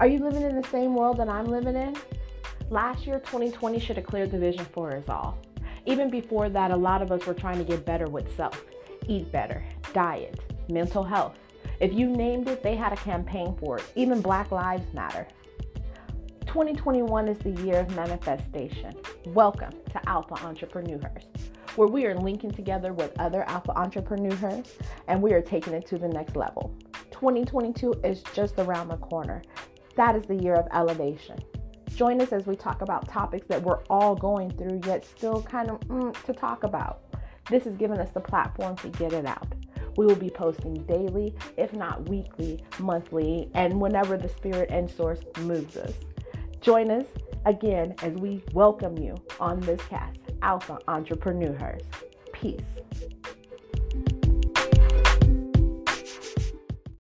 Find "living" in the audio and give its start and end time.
0.18-0.42, 1.46-1.76